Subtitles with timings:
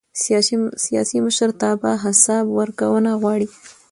[0.87, 3.47] سیاسي مشرتابه حساب ورکونه غواړي